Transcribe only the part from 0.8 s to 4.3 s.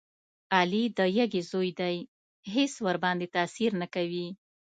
د یږې زوی دی هېڅ ورباندې تاثیر نه کوي.